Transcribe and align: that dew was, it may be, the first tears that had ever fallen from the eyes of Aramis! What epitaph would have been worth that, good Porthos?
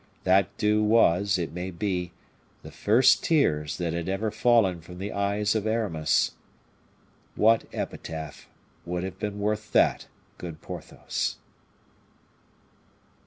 that 0.23 0.57
dew 0.57 0.81
was, 0.81 1.37
it 1.37 1.51
may 1.53 1.69
be, 1.69 2.11
the 2.63 2.71
first 2.71 3.23
tears 3.23 3.77
that 3.77 3.93
had 3.93 4.09
ever 4.09 4.31
fallen 4.31 4.81
from 4.81 4.97
the 4.97 5.11
eyes 5.11 5.53
of 5.53 5.67
Aramis! 5.67 6.31
What 7.35 7.65
epitaph 7.71 8.49
would 8.83 9.03
have 9.03 9.19
been 9.19 9.37
worth 9.39 9.71
that, 9.73 10.07
good 10.39 10.59
Porthos? 10.59 11.37